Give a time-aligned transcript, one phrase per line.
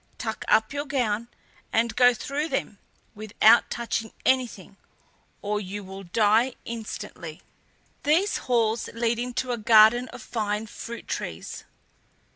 [0.17, 1.27] Tuck up your gown
[1.71, 2.79] and go through them
[3.13, 4.77] without touching anything,
[5.43, 7.43] or you will die instantly.
[8.01, 11.65] These halls lead into a garden of fine fruit trees.